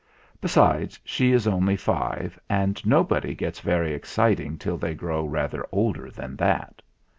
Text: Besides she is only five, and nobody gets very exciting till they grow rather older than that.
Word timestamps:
Besides 0.41 0.99
she 1.05 1.31
is 1.31 1.45
only 1.45 1.75
five, 1.75 2.39
and 2.49 2.83
nobody 2.87 3.35
gets 3.35 3.59
very 3.59 3.93
exciting 3.93 4.57
till 4.57 4.75
they 4.79 4.95
grow 4.95 5.23
rather 5.23 5.63
older 5.71 6.09
than 6.09 6.35
that. 6.37 6.81